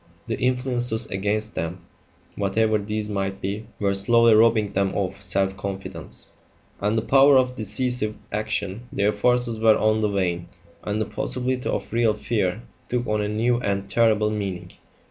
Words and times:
The 0.25 0.39
influences 0.39 1.05
against 1.11 1.53
them, 1.53 1.85
whatever 2.35 2.79
these 2.79 3.07
might 3.07 3.39
be, 3.39 3.67
were 3.79 3.93
slowly 3.93 4.33
robbing 4.33 4.73
them 4.73 4.95
of 4.95 5.21
self 5.21 5.55
confidence, 5.55 6.31
and 6.79 6.97
the 6.97 7.03
power 7.03 7.37
of 7.37 7.55
decisive 7.55 8.15
action; 8.31 8.87
their 8.91 9.13
forces 9.13 9.59
were 9.59 9.77
on 9.77 10.01
the 10.01 10.09
wane, 10.09 10.49
and 10.83 10.99
the 10.99 11.05
possibility 11.05 11.69
of 11.69 11.93
real 11.93 12.15
fear 12.15 12.63
took 12.89 13.05
on 13.05 13.21
a 13.21 13.27
new 13.29 13.59
and 13.59 13.91
terrible 13.91 14.31
meaning. 14.31 14.71